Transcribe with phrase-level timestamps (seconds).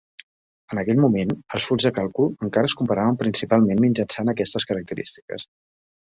[0.75, 5.47] En aquell moment, els fulls de càlcul encara es comparaven principalment mitjançant aquestes característiques.